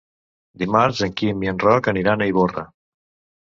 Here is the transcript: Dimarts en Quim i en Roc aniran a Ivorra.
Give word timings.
Dimarts 0.61 1.01
en 1.09 1.13
Quim 1.21 1.45
i 1.47 1.53
en 1.53 1.63
Roc 1.65 1.93
aniran 1.93 2.25
a 2.27 2.31
Ivorra. 2.35 2.67